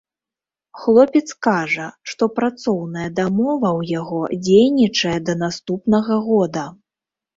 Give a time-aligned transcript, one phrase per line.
[0.83, 6.65] Хлопец кажа, што працоўная дамова ў яго дзейнічае да наступнага года.